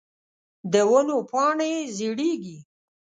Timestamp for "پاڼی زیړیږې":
1.31-2.57